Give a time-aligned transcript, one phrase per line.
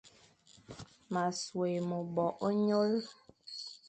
[1.11, 2.93] Ma sôghé mebor e nyôl,